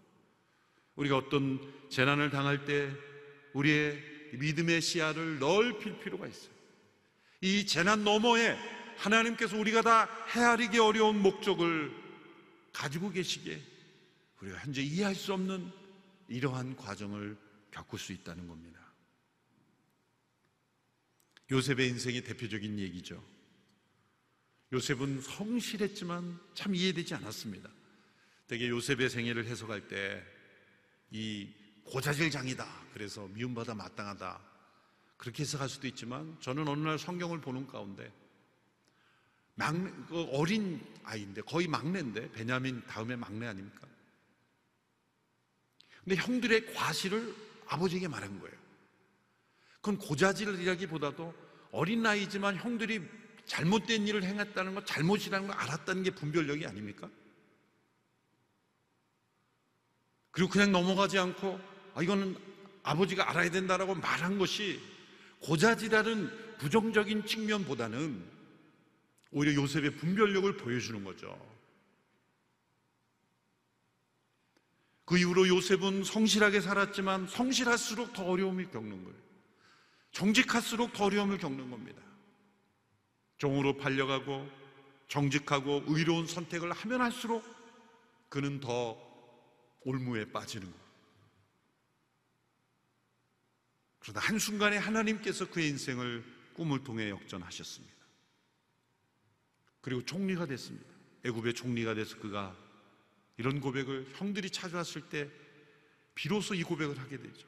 [0.97, 2.93] 우리가 어떤 재난을 당할 때
[3.53, 6.51] 우리의 믿음의 시야를 넓힐 필요가 있어요.
[7.41, 8.57] 이 재난 너머에
[8.97, 11.91] 하나님께서 우리가 다 헤아리기 어려운 목적을
[12.73, 13.61] 가지고 계시기에
[14.41, 15.71] 우리가 현재 이해할 수 없는
[16.27, 17.37] 이러한 과정을
[17.71, 18.79] 겪을 수 있다는 겁니다.
[21.51, 23.23] 요셉의 인생의 대표적인 얘기죠.
[24.71, 27.69] 요셉은 성실했지만 참 이해되지 않았습니다.
[28.47, 30.39] 되게 요셉의 생애를 해석할 때
[31.11, 31.47] 이
[31.89, 32.65] 고자질장이다.
[32.93, 34.39] 그래서 미움받아 마땅하다.
[35.17, 38.11] 그렇게 해석할 수도 있지만 저는 어느 날 성경을 보는 가운데
[39.55, 43.87] 막내, 그 어린 아이인데 거의 막내인데 베냐민 다음에 막내 아닙니까?
[46.03, 47.35] 근데 형들의 과실을
[47.67, 48.55] 아버지에게 말한 거예요.
[49.81, 51.33] 그건 고자질이라기보다도
[51.71, 53.01] 어린 나이지만 형들이
[53.45, 57.09] 잘못된 일을 행했다는 것, 잘못이라는 걸 알았다는 게 분별력이 아닙니까?
[60.31, 61.59] 그리고 그냥 넘어가지 않고
[61.95, 62.37] 아, 이거는
[62.83, 64.79] 아버지가 알아야 된다라고 말한 것이
[65.41, 68.23] 고자질하는 부정적인 측면보다는
[69.31, 71.37] 오히려 요셉의 분별력을 보여주는 거죠.
[75.05, 79.17] 그 이후로 요셉은 성실하게 살았지만 성실할수록 더 어려움을 겪는 거예요.
[80.11, 82.01] 정직할수록 더 어려움을 겪는 겁니다.
[83.37, 84.47] 종으로 팔려가고
[85.07, 87.43] 정직하고 의로운 선택을 하면 할수록
[88.29, 88.97] 그는 더
[89.81, 90.88] 올무에 빠지는 거예요.
[93.99, 97.95] 그러다 한순간에 하나님께서 그의 인생을 꿈을 통해 역전하셨습니다.
[99.81, 100.87] 그리고 총리가 됐습니다.
[101.23, 102.55] 애굽의 총리가 돼서 그가
[103.37, 105.29] 이런 고백을 형들이 찾아왔을 때
[106.15, 107.47] 비로소 이 고백을 하게 되죠.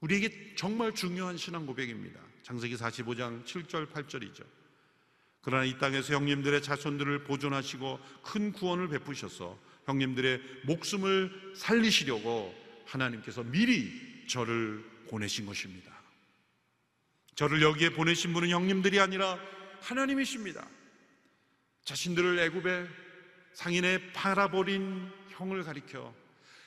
[0.00, 2.20] 우리에게 정말 중요한 신앙 고백입니다.
[2.42, 4.44] 장세기 45장 7절 8절이죠.
[5.40, 14.84] 그러나 이 땅에서 형님들의 자손들을 보존하시고 큰 구원을 베푸셔서 형님들의 목숨을 살리시려고 하나님께서 미리 저를
[15.06, 15.92] 보내신 것입니다.
[17.34, 19.38] 저를 여기에 보내신 분은 형님들이 아니라
[19.80, 20.66] 하나님이십니다.
[21.84, 22.88] 자신들을 애굽의
[23.52, 26.14] 상인에 팔아버린 형을 가리켜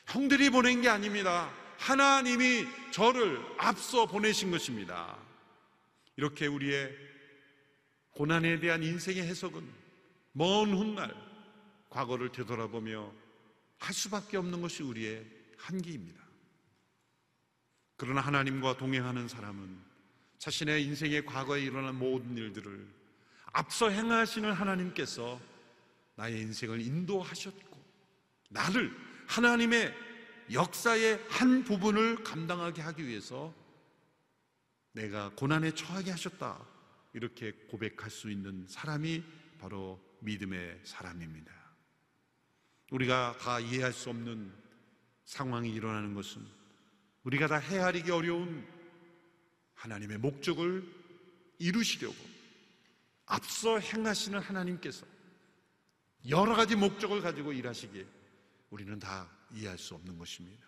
[0.07, 1.51] 형들이 보낸 게 아닙니다.
[1.77, 5.17] 하나님이 저를 앞서 보내신 것입니다.
[6.15, 6.93] 이렇게 우리의
[8.11, 9.67] 고난에 대한 인생의 해석은
[10.33, 11.15] 먼 훗날
[11.89, 13.11] 과거를 되돌아보며
[13.77, 15.25] 할 수밖에 없는 것이 우리의
[15.57, 16.28] 한계입니다.
[17.99, 19.77] 그러나 하나님과 동행하는 사람은
[20.37, 22.87] 자신의 인생의 과거에 일어난 모든 일들을
[23.51, 25.37] 앞서 행하시는 하나님께서
[26.15, 27.77] 나의 인생을 인도하셨고
[28.51, 28.95] 나를
[29.27, 29.93] 하나님의
[30.53, 33.53] 역사의 한 부분을 감당하게 하기 위해서
[34.93, 36.65] 내가 고난에 처하게 하셨다.
[37.11, 39.21] 이렇게 고백할 수 있는 사람이
[39.59, 41.51] 바로 믿음의 사람입니다.
[42.91, 44.53] 우리가 다 이해할 수 없는
[45.25, 46.58] 상황이 일어나는 것은
[47.23, 48.65] 우리가 다 헤아리기 어려운
[49.75, 50.83] 하나님의 목적을
[51.57, 52.15] 이루시려고
[53.25, 55.05] 앞서 행하시는 하나님께서
[56.27, 58.05] 여러 가지 목적을 가지고 일하시기에
[58.69, 60.67] 우리는 다 이해할 수 없는 것입니다.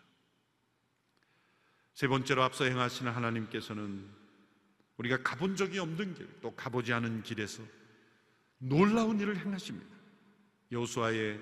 [1.94, 4.10] 세 번째로 앞서 행하시는 하나님께서는
[4.98, 7.64] 우리가 가본 적이 없는 길, 또 가보지 않은 길에서
[8.60, 9.96] 놀라운 일을 행하십니다.
[10.72, 11.40] 여호수아의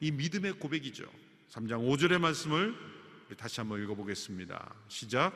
[0.00, 1.04] 이 믿음의 고백이죠.
[1.50, 2.91] 3장 5절의 말씀을
[3.36, 4.74] 다시 한번 읽어보겠습니다.
[4.88, 5.32] 시작.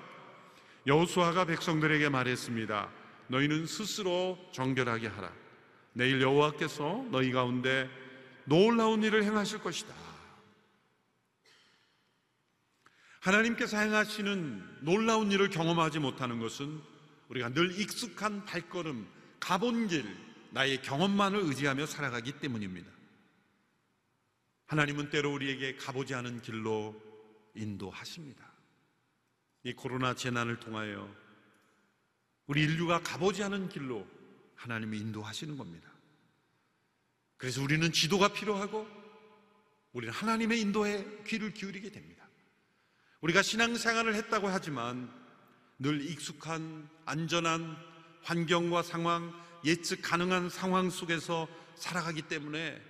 [0.87, 2.91] 여호수아가 백성들에게 말했습니다.
[3.29, 5.33] 너희는 스스로 정결하게 하라.
[5.93, 7.89] 내일 여호와께서 너희 가운데
[8.45, 9.95] 놀라운 일을 행하실 것이다.
[13.21, 16.81] 하나님께서 행하시는 놀라운 일을 경험하지 못하는 것은
[17.29, 19.09] 우리가 늘 익숙한 발걸음,
[19.41, 20.07] 가본 길,
[20.51, 22.89] 나의 경험만을 의지하며 살아가기 때문입니다.
[24.67, 26.95] 하나님은 때로 우리에게 가보지 않은 길로
[27.57, 28.45] 인도하십니다.
[29.64, 31.12] 이 코로나 재난을 통하여
[32.47, 34.07] 우리 인류가 가보지 않은 길로
[34.55, 35.90] 하나님이 인도하시는 겁니다.
[37.37, 38.87] 그래서 우리는 지도가 필요하고
[39.92, 42.29] 우리는 하나님의 인도에 귀를 기울이게 됩니다.
[43.21, 45.11] 우리가 신앙생활을 했다고 하지만
[45.79, 47.77] 늘 익숙한 안전한
[48.23, 49.33] 환경과 상황,
[49.64, 52.81] 예측 가능한 상황 속에서 살아가기 때문에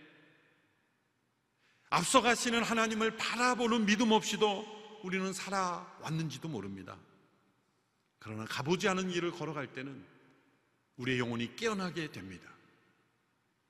[1.91, 6.97] 앞서가시는 하나님을 바라보는 믿음 없이도 우리는 살아왔는지도 모릅니다.
[8.19, 10.05] 그러나 가보지 않은 길을 걸어갈 때는
[10.97, 12.51] 우리의 영혼이 깨어나게 됩니다.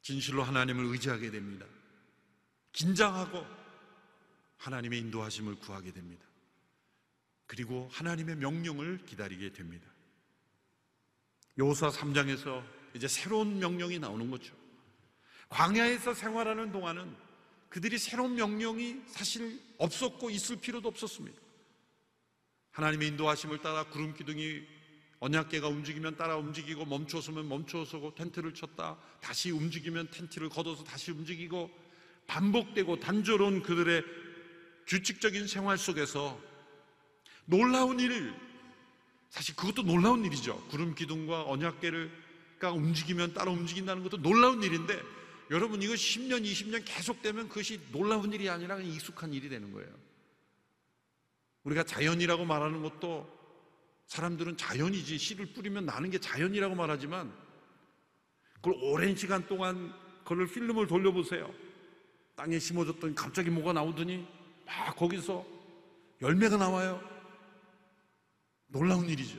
[0.00, 1.66] 진실로 하나님을 의지하게 됩니다.
[2.72, 3.44] 긴장하고
[4.58, 6.24] 하나님의 인도하심을 구하게 됩니다.
[7.46, 9.86] 그리고 하나님의 명령을 기다리게 됩니다.
[11.58, 14.54] 요사 3장에서 이제 새로운 명령이 나오는 거죠.
[15.48, 17.25] 광야에서 생활하는 동안은
[17.76, 21.38] 그들이 새로운 명령이 사실 없었고 있을 필요도 없었습니다.
[22.70, 24.62] 하나님의 인도하심을 따라 구름 기둥이
[25.20, 31.70] 언약계가 움직이면 따라 움직이고 멈춰서면 멈춰서고 텐트를 쳤다 다시 움직이면 텐트를 걷어서 다시 움직이고
[32.26, 34.02] 반복되고 단조로운 그들의
[34.86, 36.40] 규칙적인 생활 속에서
[37.44, 38.32] 놀라운 일
[39.28, 40.66] 사실 그것도 놀라운 일이죠.
[40.68, 45.15] 구름 기둥과 언약계를가 움직이면 따라 움직인다는 것도 놀라운 일인데
[45.50, 49.88] 여러분 이거 10년, 20년 계속되면 그것이 놀라운 일이 아니라 그냥 익숙한 일이 되는 거예요.
[51.64, 53.28] 우리가 자연이라고 말하는 것도
[54.06, 57.32] 사람들은 자연이지 씨를 뿌리면 나는 게 자연이라고 말하지만
[58.54, 61.52] 그걸 오랜 시간 동안 그걸 필름을 돌려보세요.
[62.34, 64.26] 땅에 심어졌더니 갑자기 뭐가 나오더니
[64.64, 65.46] 막 거기서
[66.20, 67.00] 열매가 나와요.
[68.68, 69.38] 놀라운 일이죠.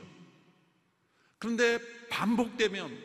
[1.38, 2.98] 그런데 반복되면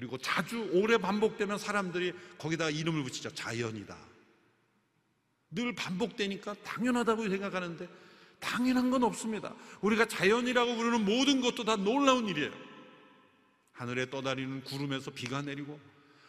[0.00, 3.34] 그리고 자주 오래 반복되면 사람들이 거기다 이름을 붙이죠.
[3.34, 3.98] 자연이다.
[5.50, 7.86] 늘 반복되니까 당연하다고 생각하는데
[8.38, 9.54] 당연한 건 없습니다.
[9.82, 12.50] 우리가 자연이라고 부르는 모든 것도 다 놀라운 일이에요.
[13.72, 15.78] 하늘에 떠다니는 구름에서 비가 내리고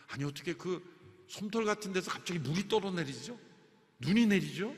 [0.10, 0.84] 아니 어떻게 그
[1.30, 3.40] 솜털 같은 데서 갑자기 물이 떨어내리죠?
[4.00, 4.76] 눈이 내리죠?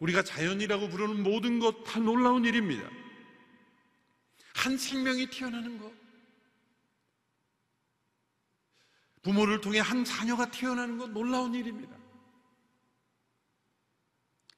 [0.00, 2.90] 우리가 자연이라고 부르는 모든 것 다 놀라운 일입니다.
[4.64, 5.92] 한 생명이 태어나는 것.
[9.22, 11.94] 부모를 통해 한 자녀가 태어나는 것 놀라운 일입니다.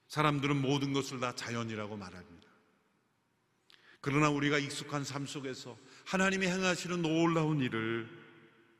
[0.06, 2.48] 사람들은 모든 것을 다 자연이라고 말합니다.
[4.00, 8.08] 그러나 우리가 익숙한 삶 속에서 하나님이 행하시는 놀라운 일을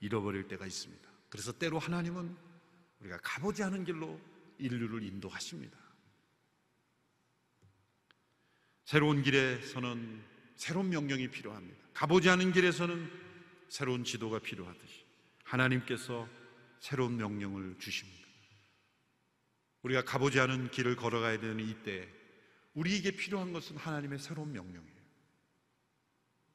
[0.01, 1.11] 잃어버릴 때가 있습니다.
[1.29, 2.37] 그래서 때로 하나님은
[3.01, 4.21] 우리가 가보지 않은 길로
[4.59, 5.77] 인류를 인도하십니다.
[8.85, 11.79] 새로운 길에서는 새로운 명령이 필요합니다.
[11.95, 13.11] 가보지 않은 길에서는
[13.69, 15.05] 새로운 지도가 필요하듯이
[15.45, 16.29] 하나님께서
[16.81, 18.27] 새로운 명령을 주십니다.
[19.83, 22.09] 우리가 가보지 않은 길을 걸어가야 되는 이때
[22.75, 24.97] 우리에게 필요한 것은 하나님의 새로운 명령이에요.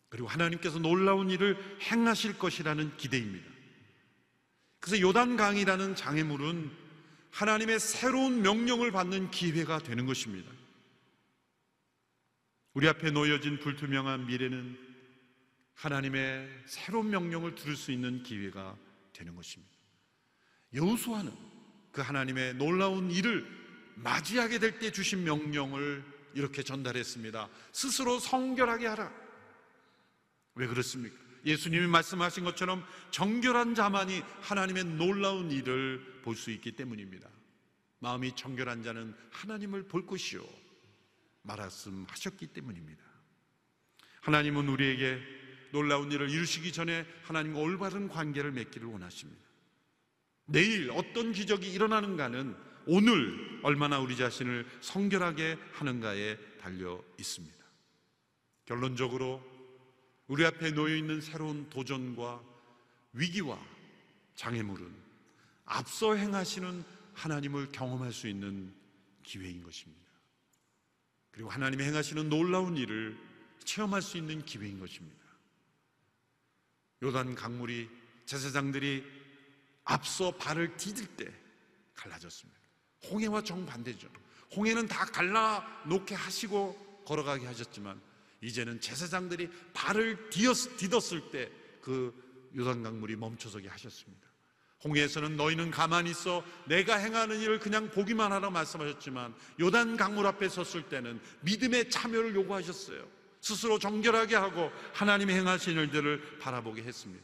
[0.10, 3.50] 그리고 하나님께서 놀라운 일을 행하실 것이라는 기대입니다.
[4.80, 6.72] 그래서 요단강이라는 장애물은
[7.32, 10.52] 하나님의 새로운 명령을 받는 기회가 되는 것입니다.
[12.74, 14.78] 우리 앞에 놓여진 불투명한 미래는
[15.76, 18.78] 하나님의 새로운 명령을 들을 수 있는 기회가
[19.14, 19.74] 되는 것입니다.
[20.74, 21.32] 여호수아는
[21.92, 23.46] 그 하나님의 놀라운 일을
[23.96, 26.04] 맞이하게 될 때 주신 명령을
[26.34, 27.50] 이렇게 전달했습니다.
[27.74, 29.12] 스스로 성결하게 하라.
[30.56, 31.16] 왜 그렇습니까?
[31.46, 37.28] 예수님이 말씀하신 것처럼 정결한 자만이 하나님의 놀라운 일을 볼 수 있기 때문입니다.
[38.00, 40.42] 마음이 정결한 자는 하나님을 볼 것이요.
[41.44, 43.04] 말씀하셨기 때문입니다.
[44.22, 45.20] 하나님은 우리에게
[45.72, 49.42] 놀라운 일을 이루시기 전에 하나님과 올바른 관계를 맺기를 원하십니다.
[50.46, 57.58] 내일 어떤 기적이 일어나는가는 오늘 얼마나 우리 자신을 성결하게 하는가에 달려 있습니다.
[58.66, 59.42] 결론적으로
[60.28, 62.44] 우리 앞에 놓여 있는 새로운 도전과
[63.14, 63.60] 위기와
[64.36, 64.94] 장애물은
[65.66, 68.74] 앞서 행하시는 하나님을 경험할 수 있는
[69.24, 70.11] 기회인 것입니다.
[71.32, 73.18] 그리고 하나님이 행하시는 놀라운 일을
[73.64, 75.22] 체험할 수 있는 기회인 것입니다.
[77.04, 77.90] 요단 강물이
[78.26, 79.04] 제사장들이
[79.84, 81.32] 앞서 발을 디딜 때
[81.96, 82.60] 갈라졌습니다.
[83.10, 84.10] 홍해와 정반대죠.
[84.56, 88.00] 홍해는 다 갈라 놓게 하시고 걸어가게 하셨지만
[88.42, 94.31] 이제는 제사장들이 발을 디뎠을 때 그 요단 강물이 멈춰서게 하셨습니다.
[94.84, 100.84] 홍해에서는 너희는 가만히 있어 내가 행하는 일을 그냥 보기만 하라 말씀하셨지만 요단 강물 앞에 섰을
[100.90, 103.06] 때는 믿음의 참여를 요구하셨어요.
[103.42, 107.24] 스스로 정결하게 하고 하나님의 행하신 일들을 바라보게 했습니다.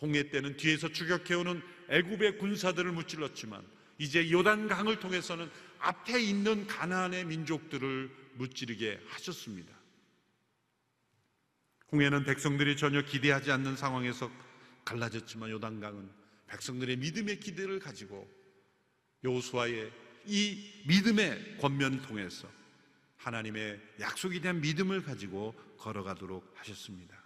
[0.00, 3.64] 홍해 때는 뒤에서 추격해오는 애굽의 군사들을 무찔렀지만
[3.98, 9.76] 이제 요단 강을 통해서는 앞에 있는 가나안의 민족들을 무찌르게 하셨습니다.
[11.90, 14.30] 홍해는 백성들이 전혀 기대하지 않는 상황에서
[14.84, 16.08] 갈라졌지만 요단강은
[16.48, 18.28] 백성들의 믿음의 기대를 가지고
[19.24, 19.92] 여호수아의
[20.26, 22.50] 이 믿음의 권면을 통해서
[23.16, 27.16] 하나님의 약속에 대한 믿음을 가지고 걸어가도록 하셨습니다.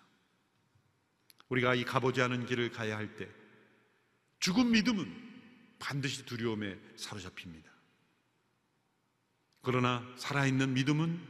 [1.48, 3.28] 우리가 이 가보지 않은 길을 가야 할 때
[4.40, 5.32] 죽은 믿음은
[5.78, 7.70] 반드시 두려움에 사로잡힙니다.
[9.60, 11.20] 그러나 살아있는 믿음은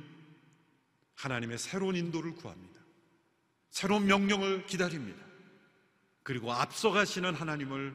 [1.16, 2.81] 하나님의 새로운 인도를 구합니다.
[3.69, 5.23] 새로운 명령을 기다립니다.
[6.23, 7.95] 그리고 앞서가시는 하나님을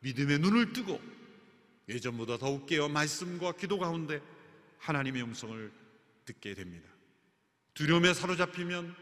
[0.00, 1.00] 믿음의 눈을 뜨고
[1.88, 4.20] 예전보다 더욱 깨어 말씀과 기도 가운데
[4.78, 5.72] 하나님의 음성을
[6.24, 6.88] 듣게 됩니다.
[7.74, 8.94] 두려움에 사로잡히면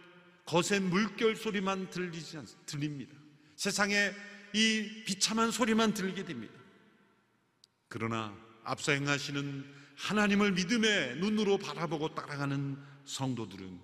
[0.45, 3.17] 거센 물결 소리만 들리지 않, 들립니다.
[3.57, 4.13] 세상에
[4.53, 6.55] 이 비참한 소리만 들리게 됩니다.
[7.89, 9.65] 그러나 앞서 행하시는
[9.97, 13.81] 하나님을 믿음의 눈으로 바라보고 따라가는 성도들은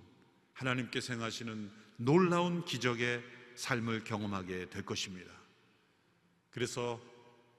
[0.55, 3.23] 하나님께서 행하시는 놀라운 기적의
[3.57, 5.33] 삶을 경험하게 될 것입니다.
[6.51, 7.01] 그래서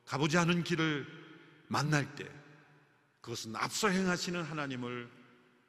[0.06, 1.06] 가보지 않은 길을
[1.68, 2.30] 만날 때
[3.22, 5.10] 그것은 앞서 행하시는 하나님을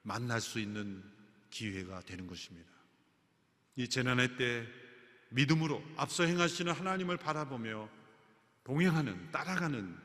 [0.03, 1.03] 만날 수 있는
[1.51, 2.71] 기회가 되는 것입니다.
[3.77, 4.67] 이 재난의 때
[5.31, 7.89] 믿음으로 앞서 행하시는 하나님을 바라보며
[8.65, 9.97] 동행하는 따라가는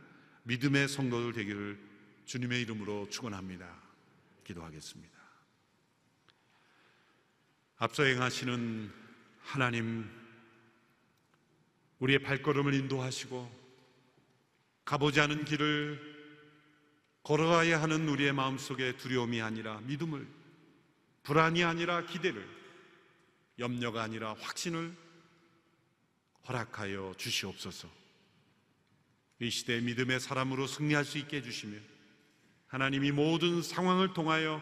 [0.43, 1.79] 믿음의 성도들 되기를
[2.25, 3.81] 주님의 이름으로 축원합니다.
[4.43, 5.13] 기도하겠습니다.
[7.77, 9.02] 앞서 행하시는
[9.43, 10.09] 하나님
[11.99, 13.63] 우리의 발걸음을 인도하시고
[14.85, 16.13] 가보지 않은 길을
[17.23, 20.27] 걸어가야 하는 우리의 마음속에 두려움이 아니라 믿음을
[21.23, 22.45] 불안이 아니라 기대를
[23.59, 24.93] 염려가 아니라 확신을
[26.47, 27.87] 허락하여 주시옵소서.
[29.39, 31.77] 이 시대 믿음의 사람으로 승리할 수 있게 해주시며
[32.67, 34.61] 하나님이 모든 상황을 통하여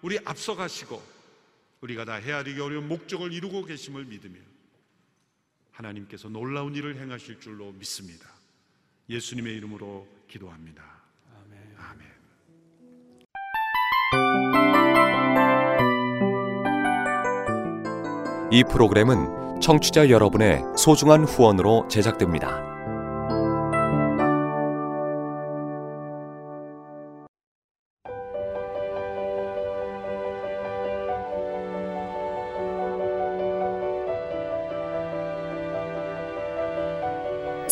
[0.00, 1.11] 우리 앞서가시고
[1.82, 4.38] 우리가 다 헤아리기 어려운 목적을 이루고 계심을 믿으며
[5.72, 8.28] 하나님께서 놀라운 일을 행하실 줄로 믿습니다.
[9.08, 10.82] 예수님의 이름으로 기도합니다.
[11.34, 11.58] 아멘.
[11.76, 12.08] 아멘.
[18.52, 22.71] 이 프로그램은 청취자 여러분의 소중한 후원으로 제작됩니다.